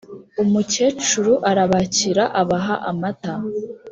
[0.43, 3.33] umukecuru arabakira abaha amata,